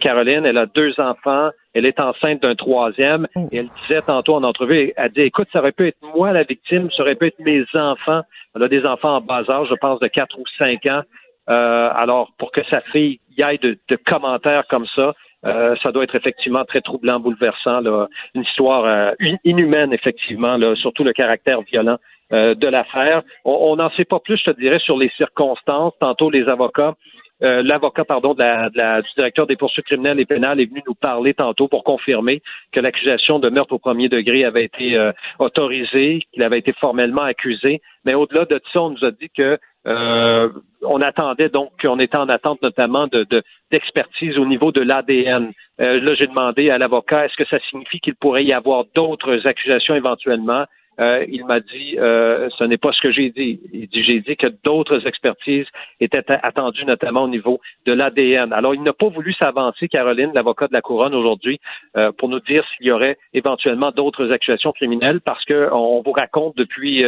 [0.00, 3.48] Caroline, elle a deux enfants, elle est enceinte d'un troisième, oh.
[3.50, 6.42] et elle disait tantôt en entrevue, elle dit, écoute, ça aurait pu être moi la
[6.42, 8.20] victime, ça aurait pu être mes enfants.
[8.54, 11.02] Elle a des enfants en bas âge, je pense, de 4 ou 5 ans.
[11.48, 15.14] Euh, alors, pour que sa fille y aille de, commentaires comme ça,
[15.46, 18.08] euh, ça doit être effectivement très troublant, bouleversant, là.
[18.34, 19.12] une histoire euh,
[19.44, 21.96] inhumaine, effectivement, là, surtout le caractère violent
[22.32, 23.22] de l'affaire.
[23.44, 25.94] On n'en sait pas plus, je te dirais, sur les circonstances.
[25.98, 26.94] Tantôt, les avocats
[27.42, 30.94] euh, l'avocat, pardon, de la, du directeur des poursuites criminelles et pénales est venu nous
[30.94, 36.22] parler tantôt pour confirmer que l'accusation de meurtre au premier degré avait été euh, autorisée,
[36.32, 37.80] qu'il avait été formellement accusé.
[38.04, 40.48] Mais au-delà de ça, on nous a dit que euh,
[40.82, 43.26] on attendait donc qu'on était en attente notamment de,
[43.70, 45.52] d'expertise au niveau de l'ADN.
[45.78, 49.94] là, j'ai demandé à l'avocat est-ce que ça signifie qu'il pourrait y avoir d'autres accusations
[49.94, 50.66] éventuellement?
[51.00, 53.60] Euh, il m'a dit euh, ce n'est pas ce que j'ai dit.
[53.72, 55.66] Il dit j'ai dit que d'autres expertises
[56.00, 58.52] étaient attendues, notamment au niveau de l'ADN.
[58.52, 61.60] Alors, il n'a pas voulu s'avancer, Caroline, l'avocat de la couronne aujourd'hui,
[61.96, 66.56] euh, pour nous dire s'il y aurait éventuellement d'autres accusations criminelles, parce qu'on vous raconte
[66.56, 67.04] depuis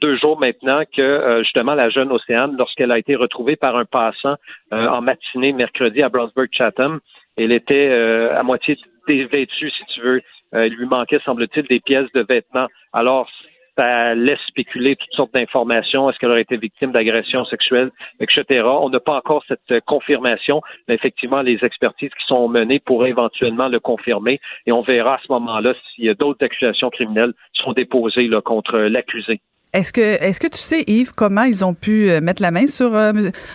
[0.00, 4.36] deux jours maintenant que justement la jeune Océane, lorsqu'elle a été retrouvée par un passant
[4.70, 7.00] en matinée mercredi à Brownsburg Chatham,
[7.38, 10.22] elle était à moitié dévêtue, si tu veux.
[10.54, 12.68] Euh, il lui manquait, semble-t-il, des pièces de vêtements.
[12.92, 13.28] Alors,
[13.76, 16.08] ça laisse spéculer toutes sortes d'informations.
[16.08, 18.62] Est-ce qu'elle aurait été victime d'agression sexuelle, etc.
[18.64, 23.10] On n'a pas encore cette euh, confirmation, mais effectivement, les expertises qui sont menées pourraient
[23.10, 28.28] éventuellement le confirmer et on verra à ce moment-là si d'autres accusations criminelles sont déposées
[28.28, 29.40] là, contre l'accusé.
[29.74, 32.66] Est-ce que, est-ce que tu sais, Yves, comment ils ont pu euh, mettre la main
[32.66, 32.92] sur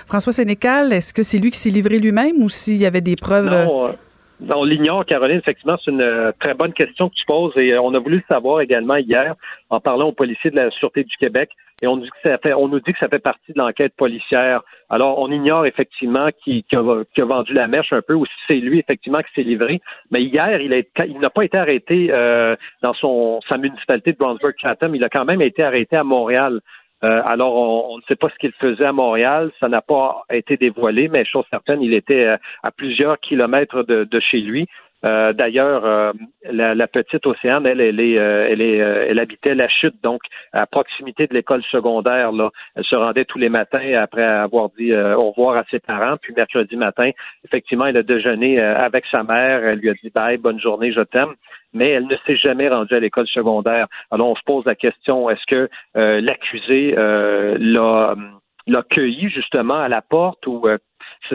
[0.05, 0.93] François Sénécal?
[0.93, 3.49] Est-ce que c'est lui qui s'est livré lui-même ou s'il y avait des preuves?
[3.49, 3.95] Non,
[4.49, 5.37] on l'ignore, Caroline.
[5.37, 8.17] Effectivement, c'est une euh, très bonne question que tu poses et euh, on a voulu
[8.17, 9.35] le savoir également hier
[9.69, 11.51] en parlant aux policiers de la Sûreté du Québec
[11.81, 13.57] et on nous dit que ça fait, on nous dit que ça fait partie de
[13.57, 14.61] l'enquête policière.
[14.89, 18.79] Alors, on ignore effectivement qui, a, vendu la mèche un peu ou si c'est lui
[18.79, 19.81] effectivement qui s'est livré.
[20.11, 20.73] Mais hier, il,
[21.07, 24.93] il n'a pas été arrêté euh, dans son sa municipalité de Brownsburg-Chatham.
[24.95, 26.61] Il a quand même été arrêté à Montréal.
[27.03, 27.55] Euh, alors,
[27.91, 29.51] on, ne sait pas ce qu'il faisait à Montréal.
[29.59, 34.19] Ça n'a pas été dévoilé, mais chose certaine, il était euh, à, plusieurs kilomètres de,
[34.19, 34.67] chez lui.
[35.03, 36.11] Euh, d'ailleurs, euh,
[36.43, 40.21] la, petite Océane, elle, elle est, elle est, elle habitait la chute, donc
[40.53, 42.31] à proximité de l'école secondaire.
[42.31, 46.17] Là, elle se rendait tous les matins après avoir dit au revoir à ses parents.
[46.21, 47.11] Puis mercredi matin,
[47.45, 49.63] effectivement, elle a déjeuné avec sa mère.
[49.65, 51.33] Elle lui a dit bye, bonne journée, je t'aime
[51.73, 53.87] mais elle ne s'est jamais rendue à l'école secondaire.
[54.11, 58.13] Alors, on se pose la question, est-ce que l'accusé l'a
[58.67, 60.77] l'a cueilli justement à la porte ou euh,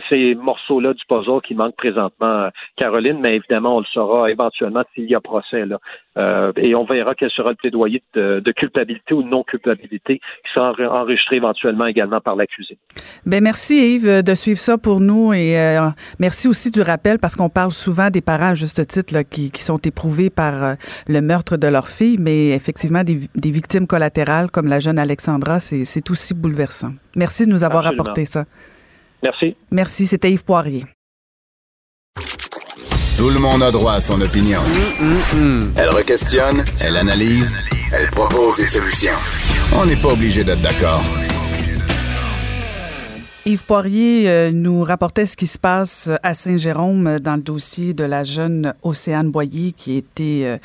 [0.08, 4.82] ces morceaux-là du puzzle qui manquent présentement, euh, Caroline, mais évidemment, on le saura éventuellement
[4.94, 5.64] s'il y a procès.
[5.66, 5.78] Là.
[6.16, 10.72] Euh, et on verra quel sera le plaidoyer de, culpabilité ou non culpabilité qui sera
[10.90, 12.78] enregistré éventuellement également par l'accusé.
[13.26, 15.78] Ben merci Yves de suivre ça pour nous et
[16.18, 19.50] merci aussi du rappel parce qu'on parle souvent des parents à juste titre là, qui,
[19.50, 24.50] qui, sont éprouvés par le meurtre de leur fille, mais effectivement des, des victimes collatérales
[24.50, 26.92] comme la jeune Alexandra, c'est aussi bouleversant.
[27.16, 28.44] Merci de nous avoir apporté ça.
[29.26, 29.56] Merci.
[29.72, 30.84] Merci, c'était Yves Poirier.
[33.18, 34.60] Tout le monde a droit à son opinion.
[35.76, 37.56] Elle requestionne, elle analyse,
[37.92, 39.18] elle propose des solutions.
[39.74, 41.02] On n'est pas obligé d'être d'accord.
[43.46, 47.94] Yves Poirier euh, nous rapportait ce qui se passe à Saint-Jérôme euh, dans le dossier
[47.94, 50.58] de la jeune Océane Boyer qui a été euh,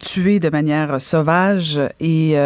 [0.00, 2.36] tuée de manière sauvage et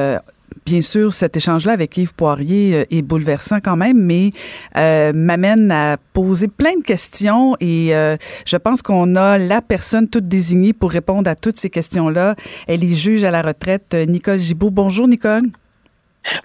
[0.67, 4.31] bien sûr, cet échange-là avec Yves Poirier euh, est bouleversant quand même, mais
[4.77, 10.09] euh, m'amène à poser plein de questions et euh, je pense qu'on a la personne
[10.09, 12.35] toute désignée pour répondre à toutes ces questions-là.
[12.67, 14.71] Elle est juge à la retraite, Nicole Gibault.
[14.71, 15.45] Bonjour, Nicole.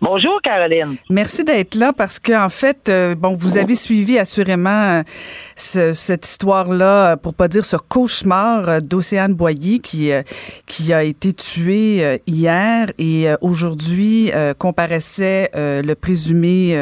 [0.02, 0.98] Bonjour Caroline.
[1.10, 6.26] Merci d'être là parce que en fait, euh, bon, vous avez suivi assurément euh, cette
[6.26, 10.12] histoire-là, pour pas dire ce cauchemar euh, d'Océane Boyer qui
[10.66, 16.78] qui a été tué hier et aujourd'hui comparaissait le présumé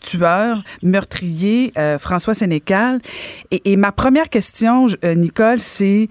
[0.00, 3.00] tueur, meurtrier, François Sénécal.
[3.50, 6.08] Et, et, ma première question, Nicole, c'est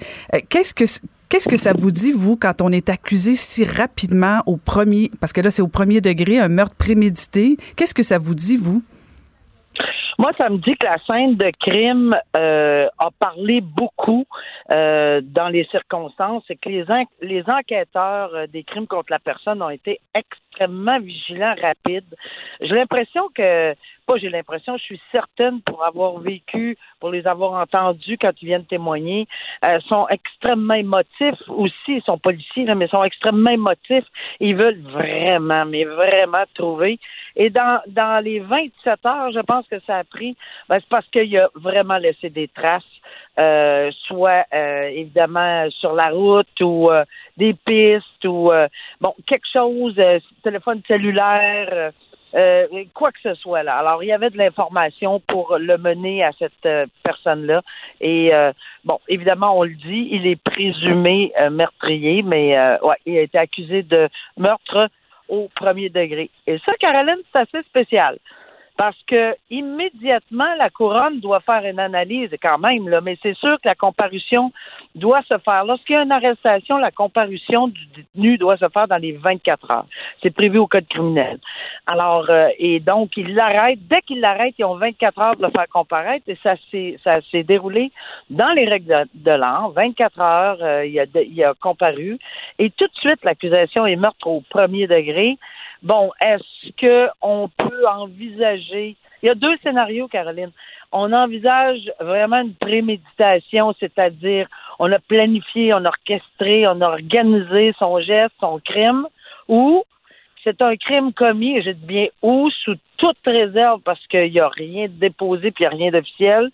[0.49, 0.85] qu'est-ce que
[1.33, 5.33] Qu'est-ce que ça vous dit, vous, quand on est accusé si rapidement au premier, parce
[5.33, 7.57] que là, c'est au premier degré, un meurtre prémédité?
[7.75, 8.83] Qu'est-ce que ça vous dit, vous?
[10.19, 14.25] Moi, ça me dit que la scène de crime euh, a parlé beaucoup
[14.69, 19.71] euh, dans les circonstances et que les, enquêteurs euh, des crimes contre la personne ont
[19.71, 20.42] été extrêmement
[20.99, 22.15] vigilants, rapides.
[22.61, 23.73] J'ai l'impression que
[24.05, 28.47] pas j'ai l'impression, je suis certaine pour avoir vécu, pour les avoir entendus quand ils
[28.47, 29.27] viennent témoigner,
[29.63, 34.05] euh, sont extrêmement émotifs aussi, ils sont policiers, mais sont extrêmement émotifs.
[34.39, 36.99] Ils veulent vraiment, mais vraiment trouver.
[37.35, 40.35] Et dans, dans les 27 heures, je pense que ça a pris,
[40.69, 42.83] ben, c'est parce qu'il a vraiment laissé des traces.
[43.39, 47.04] Euh, soit euh, évidemment sur la route ou euh,
[47.36, 48.52] des pistes ou
[49.02, 49.99] bon quelque chose,
[50.43, 51.91] téléphone cellulaire,
[52.36, 53.78] euh, quoi que ce soit là.
[53.78, 57.63] Alors, il y avait de l'information pour le mener à cette euh, personne-là.
[58.02, 58.52] Et euh,
[58.86, 63.82] bon, évidemment, on le dit, il est présumé meurtrier, mais ouais, il a été accusé
[63.82, 64.89] de meurtre
[65.28, 66.30] au premier degré.
[66.45, 68.19] Et ça, Caroline, c'est assez spécial
[68.77, 73.55] parce que immédiatement la couronne doit faire une analyse quand même là, mais c'est sûr
[73.62, 74.51] que la comparution
[74.95, 78.88] doit se faire lorsqu'il y a une arrestation, la comparution du détenu doit se faire
[78.88, 79.86] dans les 24 heures.
[80.21, 81.39] C'est prévu au code criminel.
[81.86, 85.51] Alors euh, et donc il l'arrête dès qu'il l'arrête, ils ont 24 heures de le
[85.51, 87.91] faire comparaître et ça s'est ça s'est déroulé
[88.29, 92.17] dans les règles de, l'an, 24 heures, euh, il, a, il a comparu
[92.59, 95.38] et tout de suite l'accusation est meurtre au premier degré.
[95.83, 98.95] Bon, est-ce qu'on peut envisager.
[99.21, 100.51] Il y a deux scénarios, Caroline.
[100.93, 104.47] On envisage vraiment une préméditation, c'est-à-dire
[104.79, 109.07] on a planifié, on a orchestré, on a organisé son geste, son crime,
[109.49, 109.83] ou
[110.43, 114.39] c'est un crime commis, et je dis bien ou, sous toute réserve, parce qu'il n'y
[114.39, 116.49] a rien de déposé puis il n'y a rien d'officiel.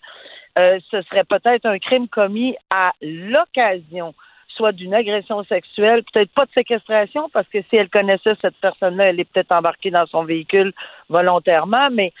[0.58, 4.12] Euh, ce serait peut-être un crime commis à l'occasion
[4.60, 9.06] soit d'une agression sexuelle, peut-être pas de séquestration, parce que si elle connaissait cette personne-là,
[9.06, 10.74] elle est peut-être embarquée dans son véhicule
[11.08, 12.12] volontairement, mais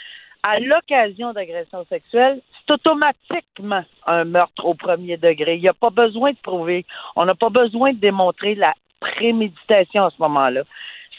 [0.42, 5.56] à l'occasion d'agression sexuelle, c'est automatiquement un meurtre au premier degré.
[5.56, 6.86] Il n'y a pas besoin de prouver.
[7.14, 10.62] On n'a pas besoin de démontrer la préméditation à ce moment-là.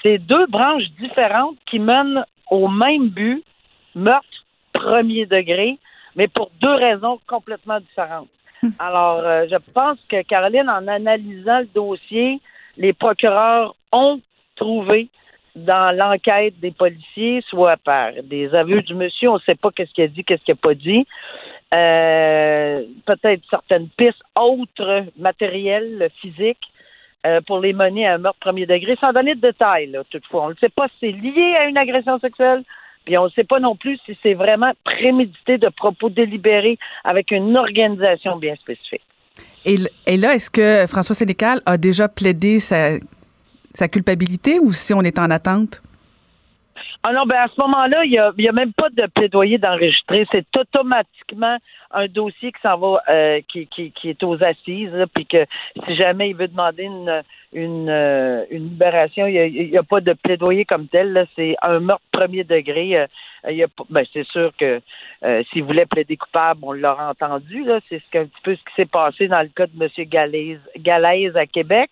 [0.01, 3.43] C'est deux branches différentes qui mènent au même but,
[3.93, 4.27] meurtre
[4.73, 5.77] premier degré,
[6.15, 8.27] mais pour deux raisons complètement différentes.
[8.79, 12.39] Alors, euh, je pense que Caroline, en analysant le dossier,
[12.77, 14.19] les procureurs ont
[14.55, 15.09] trouvé
[15.55, 19.91] dans l'enquête des policiers, soit par des aveux du monsieur, on ne sait pas qu'est-ce
[19.93, 21.05] qu'il a dit, qu'est-ce qu'il n'a pas dit,
[21.73, 26.71] euh, peut-être certaines pistes autres matérielles, physiques,
[27.25, 30.45] euh, pour les mener à un meurtre premier degré, sans donner de détails, toutefois.
[30.45, 32.63] On ne sait pas si c'est lié à une agression sexuelle,
[33.05, 37.31] puis on ne sait pas non plus si c'est vraiment prémédité de propos délibérés avec
[37.31, 39.01] une organisation bien spécifique.
[39.65, 45.19] Et, là, est-ce que François Sénécal a déjà plaidé sa culpabilité ou si on est
[45.19, 45.81] en attente?
[47.03, 49.57] Ah non, ben à ce moment-là, il n'y a, y a même pas de plaidoyer
[49.57, 50.27] d'enregistrer.
[50.31, 51.57] C'est automatiquement
[51.89, 55.45] un dossier qui s'en va, euh, qui, qui, qui, est aux assises, puis que
[55.85, 59.99] si jamais il veut demander une, une, euh, une libération, il n'y a, a, pas
[59.99, 61.27] de plaidoyer comme tel.
[61.35, 62.95] C'est un meurtre premier degré.
[62.95, 63.07] Euh,
[63.43, 64.81] ben, c'est sûr que
[65.23, 67.63] euh, s'il voulait plaider coupable, on l'aura entendu.
[67.63, 70.59] Là, c'est ce un petit peu ce qui s'est passé dans le cas de M.
[70.77, 71.89] Galaise, à Québec.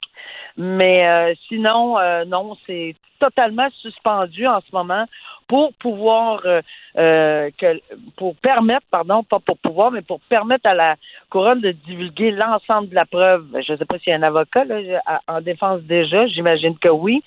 [0.57, 5.05] Mais euh, sinon, euh, non, c'est totalement suspendu en ce moment
[5.47, 7.81] pour pouvoir euh, que
[8.15, 10.95] pour permettre, pardon, pas pour pouvoir, mais pour permettre à la
[11.29, 13.45] couronne de divulguer l'ensemble de la preuve.
[13.65, 16.89] Je ne sais pas s'il y a un avocat là, en défense déjà, j'imagine que
[16.89, 17.21] oui.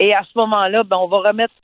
[0.00, 1.54] Et à ce moment-là, ben, on va remettre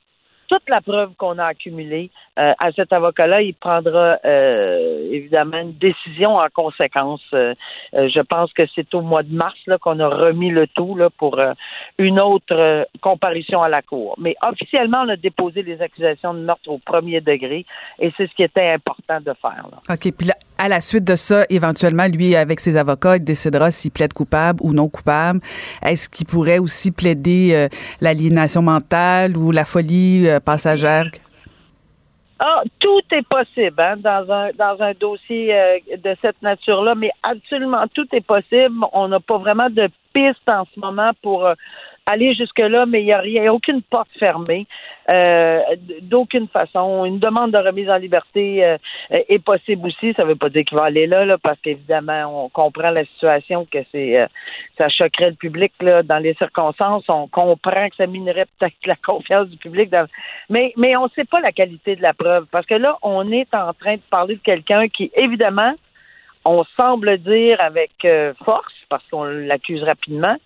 [0.47, 5.73] toute la preuve qu'on a accumulée euh, à cet avocat-là, il prendra euh, évidemment une
[5.73, 7.21] décision en conséquence.
[7.33, 7.53] Euh,
[7.93, 11.09] je pense que c'est au mois de mars là, qu'on a remis le tout là,
[11.17, 11.39] pour
[11.97, 14.15] une autre comparution à la Cour.
[14.19, 17.65] Mais officiellement, on a déposé les accusations de meurtre au premier degré
[17.99, 19.67] et c'est ce qui était important de faire.
[19.71, 19.93] Là.
[19.93, 20.11] OK.
[20.17, 23.91] Puis là, à la suite de ça, éventuellement, lui, avec ses avocats, il décidera s'il
[23.91, 25.39] plaide coupable ou non coupable.
[25.81, 27.67] Est-ce qu'il pourrait aussi plaider
[28.01, 31.05] l'aliénation mentale ou la folie passagère?
[32.37, 37.09] Ah, tout est possible hein, dans un dans un dossier euh, de cette nature-là, mais
[37.23, 38.85] absolument tout est possible.
[38.91, 41.53] On n'a pas vraiment de piste en ce moment pour euh,
[42.05, 44.67] aller jusque-là, mais il n'y a rien, aucune porte fermée,
[45.09, 45.59] euh,
[46.01, 47.05] d'aucune façon.
[47.05, 48.77] Une demande de remise en liberté euh,
[49.09, 50.13] est possible aussi.
[50.13, 53.05] Ça ne veut pas dire qu'il va aller là, là parce qu'évidemment, on comprend la
[53.05, 54.27] situation, que c'est euh,
[54.77, 57.05] ça choquerait le public là, dans les circonstances.
[57.09, 59.91] On comprend que ça minerait peut-être la confiance du public.
[60.49, 63.27] Mais, mais on ne sait pas la qualité de la preuve, parce que là, on
[63.31, 65.73] est en train de parler de quelqu'un qui, évidemment,
[66.43, 67.91] on semble dire avec
[68.43, 70.37] force, parce qu'on l'accuse rapidement,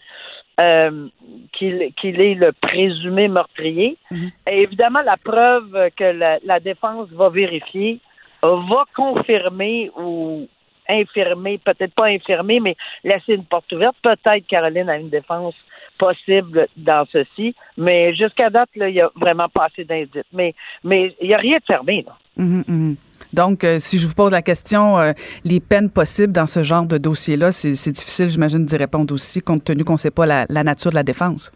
[0.59, 1.07] euh,
[1.53, 3.97] qu'il est le présumé meurtrier.
[4.11, 4.31] Mhm.
[4.47, 7.99] Et évidemment, la preuve que la, défense va vérifier
[8.41, 10.47] va confirmer ou
[10.87, 13.95] infirmer, peut-être pas infirmer, mais laisser une porte ouverte.
[14.01, 15.55] Peut-être Caroline a une défense
[15.97, 20.23] possible dans ceci, mais jusqu'à date, il n'y a vraiment pas assez d'indices.
[20.33, 22.03] Mais mais il n'y a rien de fermé.
[22.07, 22.17] Là.
[22.37, 22.95] Mhm, mhm.
[23.33, 25.11] Donc, euh, si je vous pose la question, euh,
[25.45, 29.63] les peines possibles dans ce genre de dossier-là, c'est difficile, j'imagine, d'y répondre aussi, compte
[29.63, 31.51] tenu qu'on ne sait pas la, nature de la défense.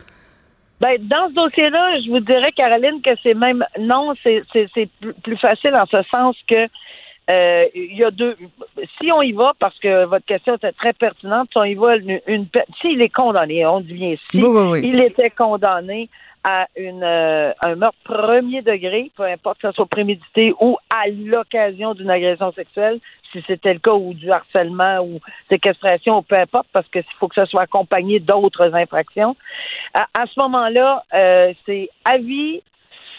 [0.79, 4.43] Ben, dans ce dossier-là, je vous dirais, Caroline, que c'est même non, c'est
[5.23, 6.67] plus facile en ce sens que
[7.29, 8.35] euh, il y a deux.
[8.99, 11.95] Si on y va, parce que votre question était très pertinente, si on y va,
[11.95, 12.47] une, une
[12.81, 16.09] s'il est condamné, on dit bien si, il était condamné
[16.43, 21.07] à une, euh, un meurtre premier degré, peu importe que ce soit prémédité ou à
[21.07, 22.99] l'occasion d'une agression sexuelle,
[23.31, 27.35] si c'était le cas, ou du harcèlement ou séquestration, peu importe, parce qu'il faut que
[27.35, 29.35] ce soit accompagné d'autres infractions.
[29.93, 32.61] À, ce moment-là, euh, c'est avis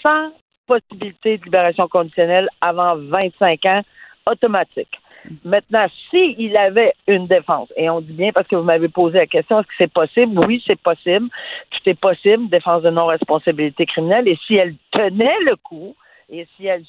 [0.03, 0.31] sans
[0.67, 3.83] possibilité de libération conditionnelle avant 25 ans
[4.27, 5.01] automatique.
[5.45, 9.27] Maintenant, s'il avait une défense, et on dit bien parce que vous m'avez posé la
[9.27, 10.39] question, est-ce que c'est possible?
[10.39, 11.29] Oui, c'est possible.
[11.71, 14.29] Tout est possible, défense de non-responsabilité criminelle.
[14.29, 15.95] Et si elle tenait le coup,
[16.31, 16.85] et si elle,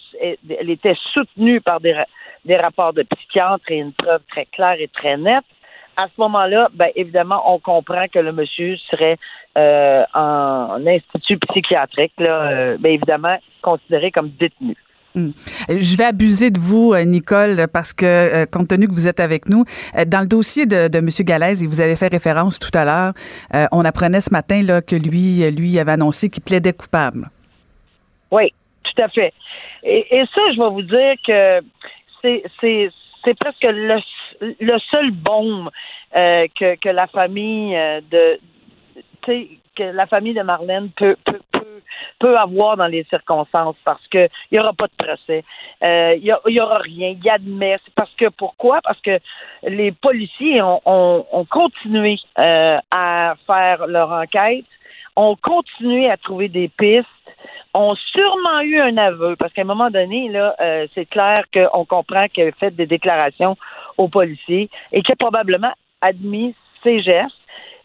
[0.69, 1.95] était soutenue par des,
[2.45, 5.45] des rapports de psychiatre et une preuve très claire et très nette,
[5.97, 9.17] à ce moment-là, ben évidemment, on comprend que le monsieur serait
[9.57, 14.75] euh, en, institut psychiatrique, là, euh, ben, évidemment, considéré comme détenu.
[15.15, 15.31] Hmm.
[15.69, 19.21] Je vais abuser de vous, euh, Nicole, parce que, euh, compte tenu que vous êtes
[19.21, 19.63] avec nous,
[19.97, 21.07] euh, dans le dossier de, de M.
[21.21, 23.13] Galaise, et vous avez fait référence tout à l'heure,
[23.71, 27.29] on apprenait ce matin là, que lui, lui avait annoncé qu'il plaidait coupable.
[28.31, 29.33] Oui, tout à fait.
[29.83, 31.61] Et, ça, je vais vous dire que
[32.21, 33.99] c'est presque le,
[34.41, 35.69] le seul baume
[36.13, 37.77] que, que la famille
[38.11, 38.39] de
[39.75, 41.39] que la famille de Marlène peut, peut,
[42.19, 45.43] peut, avoir dans les circonstances parce que il y aura pas de procès,
[45.83, 47.77] euh, il y, aura rien, il admet.
[47.95, 48.81] Parce que pourquoi?
[48.81, 49.19] Parce que
[49.63, 54.65] les policiers ont, ont, continué euh, à faire leur enquête,
[55.15, 57.07] ont continué à trouver des pistes
[57.75, 61.83] ont sûrement eu un aveu, parce qu'à un moment donné, là, euh, c'est clair qu'on
[61.83, 63.57] comprend qu'il a fait des déclarations
[63.97, 67.35] aux policiers et qu'il a probablement admis ses gestes.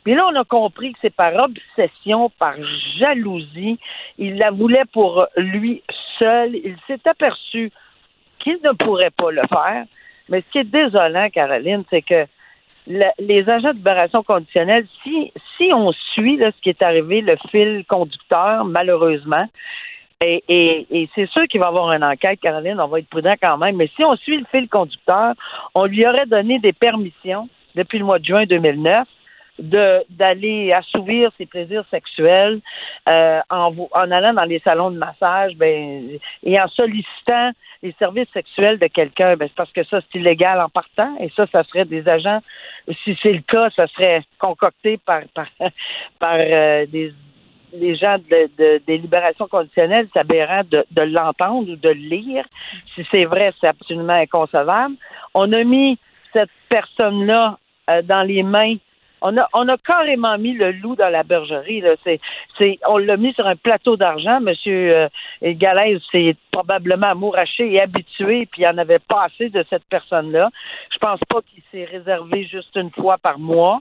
[0.05, 2.55] Puis là, on a compris que c'est par obsession, par
[2.99, 3.79] jalousie.
[4.19, 5.83] Il la voulait pour lui
[6.19, 6.55] seul.
[6.57, 7.71] Il s'est aperçu
[8.39, 9.85] qu'il ne pourrait pas le faire.
[10.29, 12.27] Mais ce qui est désolant, Caroline, c'est que
[12.87, 17.85] les agents de libération conditionnelle, si, si on suit ce qui est arrivé, le fil
[17.87, 19.47] conducteur, malheureusement,
[20.23, 20.45] et,
[20.91, 23.57] et, c'est sûr qu'il va y avoir une enquête, Caroline, on va être prudent quand
[23.57, 25.33] même, mais si on suit le fil conducteur,
[25.75, 29.09] on lui aurait donné des permissions depuis le mois de juin 2009 de
[29.61, 32.61] d'aller assouvir ses plaisirs sexuels
[33.09, 37.51] euh, en, en allant dans les salons de massage ben, et en sollicitant
[37.83, 41.31] les services sexuels de quelqu'un, ben, c'est parce que ça, c'est illégal en partant, et
[41.37, 42.41] ça, ça serait des agents,
[43.05, 45.47] si c'est le cas, ça serait concocté par par,
[46.19, 51.77] par euh, des gens de, de, des libérations conditionnelles, c'est aberrant de, de l'entendre ou
[51.77, 52.45] de le lire.
[52.95, 54.95] Si c'est vrai, c'est absolument inconcevable.
[55.35, 55.99] On a mis
[56.33, 58.77] cette personne-là euh, dans les mains
[59.23, 61.81] on a, on a carrément mis le loup dans la bergerie.
[61.81, 61.95] Là.
[62.05, 62.21] C'est,
[62.59, 64.41] c'est, on l'a mis sur un plateau d'argent.
[64.41, 65.09] Monsieur euh,
[65.43, 70.51] Galaise s'est probablement amouraché et habitué, puis il en avait pas assez de cette personne-là.
[70.93, 73.81] Je pense pas qu'il s'est réservé juste une fois par mois.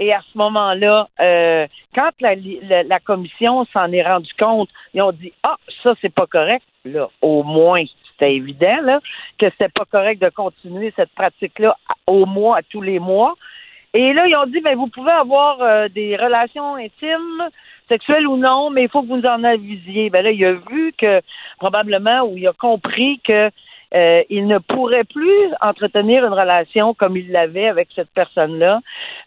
[0.00, 2.36] Et à ce moment-là, euh, quand la,
[2.84, 6.64] la, commission s'en est rendu compte, ils ont dit Ah, ça, c'est pas correct.
[6.84, 9.00] Là, au moins, c'était évident là,
[9.38, 13.34] que c'était pas correct de continuer cette pratique-là au mois, à tous les mois.
[13.94, 17.48] Et là, ils ont dit, ben, vous pouvez avoir euh, des relations intimes,
[17.88, 20.10] sexuelles ou non, mais il faut que vous en avisiez.
[20.10, 21.20] Ben là, il a vu que,
[21.58, 23.50] probablement, ou il a compris que
[23.94, 28.80] euh, il ne pourrait plus entretenir une relation comme il l'avait avec cette personne-là.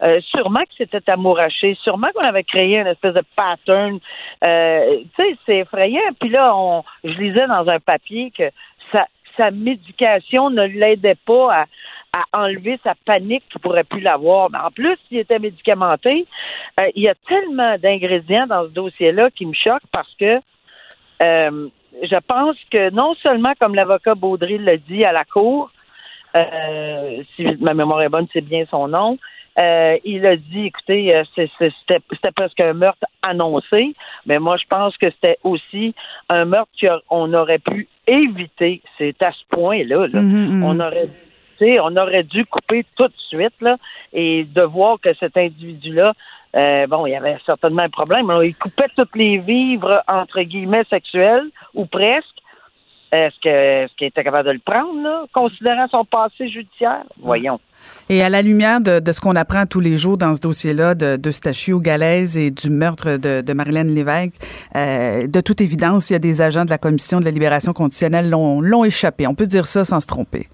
[0.04, 4.00] Euh, sûrement que c'était amouraché, sûrement qu'on avait créé une espèce de pattern.
[4.44, 6.02] Euh, tu sais, c'est effrayant.
[6.20, 8.52] Puis là, on, je lisais dans un papier que
[8.92, 11.66] sa, sa médication ne l'aidait pas à,
[12.14, 14.50] à enlever sa panique qu'il pourrait plus l'avoir.
[14.52, 16.26] Mais en plus, s'il était médicamenté,
[16.80, 20.40] euh, il y a tellement d'ingrédients dans ce dossier-là qui me choquent parce que
[21.22, 21.68] euh,
[22.04, 25.72] je pense que non seulement, comme l'avocat Baudry l'a dit à la cour,
[26.36, 29.18] euh, si ma mémoire est bonne, c'est bien son nom,
[29.58, 33.94] il a dit, écoutez, c'était presque un meurtre annoncé,
[34.26, 35.94] mais moi je pense que c'était aussi
[36.30, 36.72] un meurtre
[37.08, 38.82] qu'on aurait pu éviter.
[38.98, 40.08] C'est à ce point-là.
[40.08, 40.22] Là.
[40.22, 40.64] Mm-hmm, mm-hmm.
[40.64, 41.10] On aurait
[41.62, 43.78] on aurait dû couper tout de suite là,
[44.14, 46.14] et de voir que cet individu-là,
[46.56, 48.32] euh, bon, il y avait certainement un problème.
[48.44, 52.28] il coupait toutes les vivres entre guillemets sexuels ou presque.
[53.12, 57.04] Est-ce qu'il était capable de le prendre, là, considérant son passé judiciaire?
[57.20, 57.60] Voyons.
[58.08, 61.18] Et à la lumière de, ce qu'on apprend tous les jours dans ce dossier-là de,
[61.18, 64.36] de Stachio Galaise et du meurtre de, de Lévesque,
[64.78, 67.74] euh, de toute évidence, il y a des agents de la Commission de la libération
[67.74, 69.28] conditionnelle l'ont échappé.
[69.28, 70.48] On peut dire ça sans se tromper.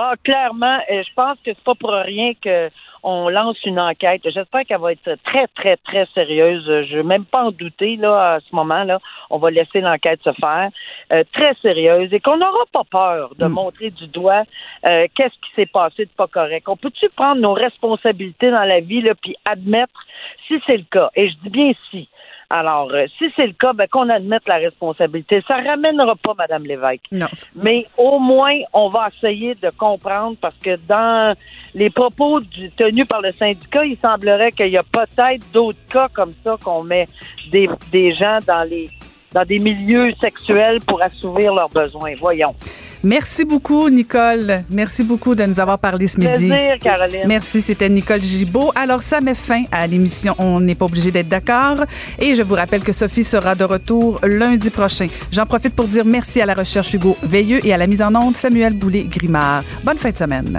[0.00, 4.20] Ah, clairement, et je pense que c'est pas pour rien qu'on lance une enquête.
[4.24, 6.64] J'espère qu'elle va être très, très, très sérieuse.
[6.64, 9.00] Je ne veux même pas en douter là à ce moment-là.
[9.28, 10.70] On va laisser l'enquête se faire
[11.10, 13.52] euh, très sérieuse et qu'on n'aura pas peur de hmm.
[13.52, 14.44] montrer du doigt
[14.86, 16.68] euh, qu'est-ce qui s'est passé de pas correct.
[16.68, 20.06] On peut-tu prendre nos responsabilités dans la vie là, puis admettre
[20.46, 21.10] si c'est le cas?
[21.16, 22.08] Et je dis bien si
[22.50, 25.42] alors, euh, si c'est le cas, ben, qu'on admette la responsabilité.
[25.46, 27.04] Ça ramènera pas Mme Lévesque.
[27.12, 27.26] Non.
[27.54, 31.36] Mais au moins, on va essayer de comprendre parce que dans
[31.74, 36.08] les propos du, tenus par le syndicat, il semblerait qu'il y a peut-être d'autres cas
[36.14, 37.06] comme ça qu'on met
[37.50, 38.90] des, des gens dans les
[39.32, 42.12] dans des milieux sexuels pour assouvir leurs besoins.
[42.18, 42.54] Voyons.
[43.02, 44.64] Merci beaucoup, Nicole.
[44.70, 46.48] Merci beaucoup de nous avoir parlé ce midi.
[46.48, 47.24] Plaisir, Caroline.
[47.28, 48.72] Merci, c'était Nicole Gibault.
[48.74, 50.34] Alors, ça met fin à l'émission.
[50.38, 51.84] On n'est pas obligé d'être d'accord.
[52.18, 55.08] Et je vous rappelle que Sophie sera de retour lundi prochain.
[55.30, 58.14] J'en profite pour dire merci à la recherche Hugo Veilleux et à la mise en
[58.16, 59.62] onde Samuel Boulay-Grimard.
[59.84, 60.58] Bonne fin de semaine.